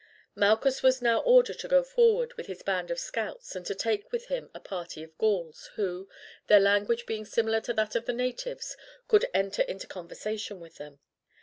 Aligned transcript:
Malchus 0.33 0.81
was 0.81 0.99
now 0.99 1.19
ordered 1.19 1.59
to 1.59 1.67
go 1.67 1.83
forward 1.83 2.33
with 2.33 2.47
his 2.47 2.63
band 2.63 2.89
of 2.89 2.97
scouts, 2.99 3.55
and 3.55 3.67
to 3.67 3.75
take 3.75 4.11
with 4.11 4.29
him 4.29 4.49
a 4.51 4.59
party 4.59 5.03
of 5.03 5.15
Gauls, 5.19 5.69
who, 5.75 6.09
their 6.47 6.59
language 6.59 7.05
being 7.05 7.23
similar 7.23 7.61
to 7.61 7.73
that 7.73 7.93
of 7.93 8.05
the 8.07 8.13
natives, 8.13 8.75
could 9.07 9.27
enter 9.31 9.61
into 9.61 9.85
conversation 9.85 10.59
with 10.59 10.77
them. 10.77 11.01